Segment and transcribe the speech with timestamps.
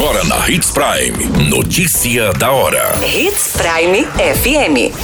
[0.00, 1.50] Agora na Hits Prime.
[1.50, 2.98] Notícia da hora.
[3.04, 4.96] Hits Prime FM.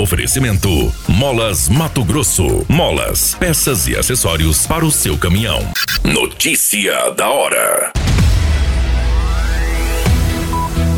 [0.00, 2.64] Oferecimento: Molas Mato Grosso.
[2.70, 5.60] Molas, peças e acessórios para o seu caminhão.
[6.02, 7.92] Notícia da hora.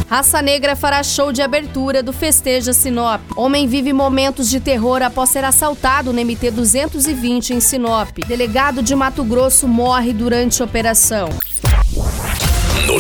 [0.09, 3.21] Raça Negra fará show de abertura do Festeja Sinop.
[3.37, 8.09] Homem vive momentos de terror após ser assaltado no MT 220 em Sinop.
[8.27, 11.29] Delegado de Mato Grosso morre durante a operação.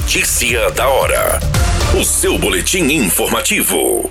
[0.00, 1.38] Notícia da hora.
[1.94, 4.10] O seu boletim informativo.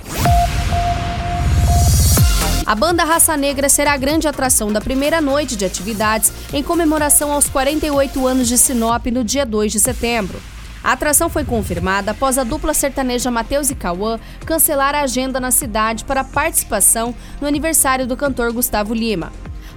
[2.64, 7.32] A banda Raça Negra será a grande atração da primeira noite de atividades em comemoração
[7.32, 10.40] aos 48 anos de Sinop no dia 2 de setembro.
[10.82, 15.50] A atração foi confirmada após a dupla sertaneja Matheus e Cauã cancelar a agenda na
[15.50, 19.32] cidade para participação no aniversário do cantor Gustavo Lima.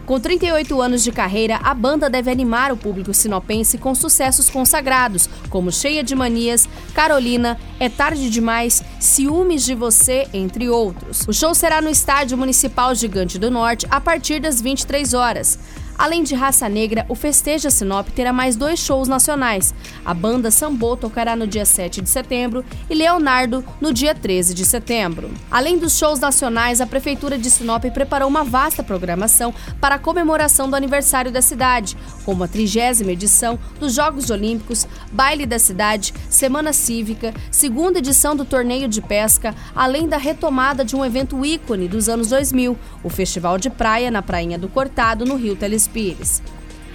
[0.05, 5.29] Com 38 anos de carreira, a banda deve animar o público sinopense com sucessos consagrados,
[5.49, 11.25] como Cheia de Manias, Carolina, É Tarde Demais, Ciúmes de Você, entre outros.
[11.25, 15.57] O show será no Estádio Municipal Gigante do Norte a partir das 23 horas.
[15.97, 19.73] Além de Raça Negra, o Festeja Sinop terá mais dois shows nacionais.
[20.03, 24.65] A banda Sambô tocará no dia 7 de setembro e Leonardo no dia 13 de
[24.65, 25.31] setembro.
[25.51, 30.69] Além dos shows nacionais, a Prefeitura de Sinop preparou uma vasta programação para a comemoração
[30.69, 36.73] do aniversário da cidade, como a trigésima edição dos Jogos Olímpicos, Baile da Cidade, Semana
[36.73, 42.09] Cívica, segunda edição do Torneio de Pesca, além da retomada de um evento ícone dos
[42.09, 45.55] anos 2000, o Festival de Praia na Prainha do Cortado, no Rio
[45.87, 46.41] Pires.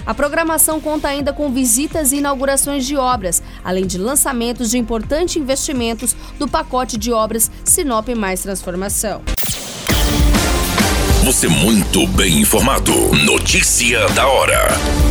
[0.06, 5.36] A programação conta ainda com visitas e inaugurações de obras, além de lançamentos de importantes
[5.36, 9.20] investimentos do pacote de obras Sinop Mais Transformação.
[11.24, 12.92] Você muito bem informado.
[13.24, 15.07] Notícia da hora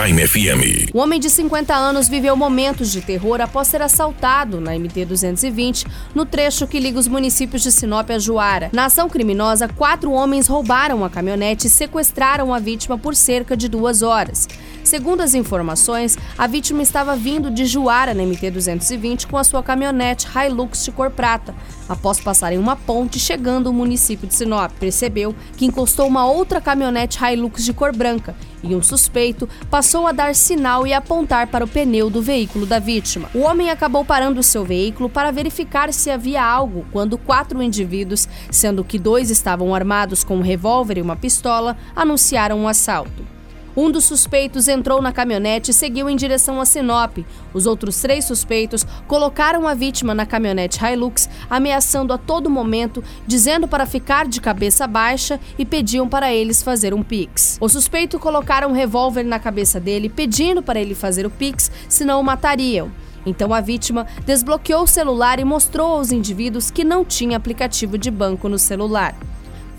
[0.00, 0.94] Prime FM.
[0.94, 6.24] O homem de 50 anos viveu momentos de terror após ser assaltado na MT-220, no
[6.24, 8.70] trecho que liga os municípios de Sinop a Juara.
[8.72, 13.68] Na ação criminosa, quatro homens roubaram a caminhonete e sequestraram a vítima por cerca de
[13.68, 14.48] duas horas.
[14.82, 20.26] Segundo as informações, a vítima estava vindo de Juara na MT-220 com a sua caminhonete
[20.34, 21.54] Hilux de cor prata.
[21.86, 27.18] Após passarem uma ponte chegando ao município de Sinop, percebeu que encostou uma outra caminhonete
[27.22, 31.68] Hilux de cor branca e um suspeito passou a dar sinal e apontar para o
[31.68, 33.28] pneu do veículo da vítima.
[33.34, 38.84] O homem acabou parando seu veículo para verificar se havia algo quando quatro indivíduos, sendo
[38.84, 43.39] que dois estavam armados com um revólver e uma pistola, anunciaram um assalto.
[43.80, 47.16] Um dos suspeitos entrou na caminhonete e seguiu em direção a Sinop.
[47.54, 53.66] Os outros três suspeitos colocaram a vítima na caminhonete Hilux, ameaçando a todo momento, dizendo
[53.66, 57.56] para ficar de cabeça baixa e pediam para eles fazer um pix.
[57.58, 62.20] O suspeito colocaram um revólver na cabeça dele, pedindo para ele fazer o pix, senão
[62.20, 62.92] o matariam.
[63.24, 68.10] Então a vítima desbloqueou o celular e mostrou aos indivíduos que não tinha aplicativo de
[68.10, 69.16] banco no celular.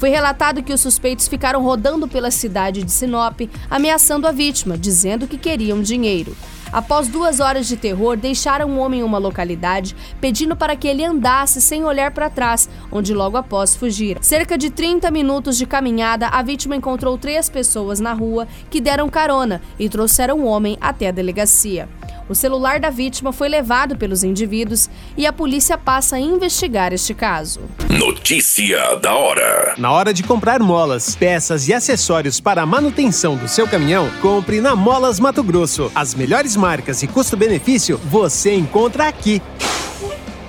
[0.01, 5.27] Foi relatado que os suspeitos ficaram rodando pela cidade de Sinop, ameaçando a vítima, dizendo
[5.27, 6.35] que queriam dinheiro.
[6.73, 11.05] Após duas horas de terror, deixaram o homem em uma localidade, pedindo para que ele
[11.05, 14.23] andasse sem olhar para trás, onde logo após fugiram.
[14.23, 19.07] Cerca de 30 minutos de caminhada, a vítima encontrou três pessoas na rua que deram
[19.07, 21.87] carona e trouxeram o homem até a delegacia.
[22.29, 27.13] O celular da vítima foi levado pelos indivíduos e a polícia passa a investigar este
[27.13, 27.61] caso.
[27.89, 33.47] Notícia da hora: Na hora de comprar molas, peças e acessórios para a manutenção do
[33.47, 35.91] seu caminhão, compre na Molas Mato Grosso.
[35.93, 39.41] As melhores marcas e custo-benefício você encontra aqui.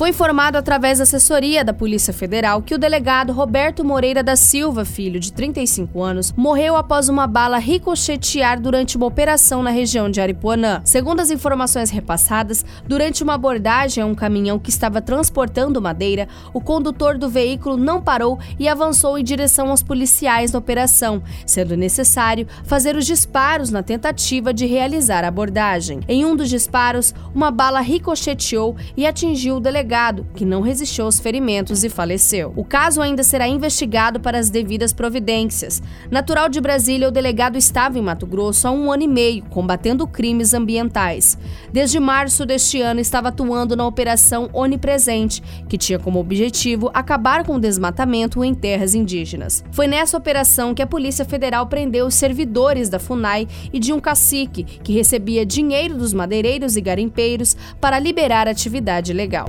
[0.00, 4.82] Foi informado através da assessoria da Polícia Federal que o delegado Roberto Moreira da Silva,
[4.82, 10.18] filho de 35 anos, morreu após uma bala ricochetear durante uma operação na região de
[10.18, 10.80] Aripuanã.
[10.86, 16.62] Segundo as informações repassadas, durante uma abordagem a um caminhão que estava transportando madeira, o
[16.62, 22.46] condutor do veículo não parou e avançou em direção aos policiais na operação, sendo necessário
[22.64, 26.00] fazer os disparos na tentativa de realizar a abordagem.
[26.08, 29.89] Em um dos disparos, uma bala ricocheteou e atingiu o delegado,
[30.34, 32.52] que não resistiu aos ferimentos e faleceu.
[32.54, 35.82] O caso ainda será investigado para as devidas providências.
[36.10, 40.06] Natural de Brasília, o delegado estava em Mato Grosso há um ano e meio, combatendo
[40.06, 41.36] crimes ambientais.
[41.72, 47.56] Desde março deste ano, estava atuando na Operação Onipresente, que tinha como objetivo acabar com
[47.56, 49.64] o desmatamento em terras indígenas.
[49.72, 53.98] Foi nessa operação que a Polícia Federal prendeu os servidores da FUNAI e de um
[53.98, 59.48] cacique que recebia dinheiro dos madeireiros e garimpeiros para liberar atividade legal.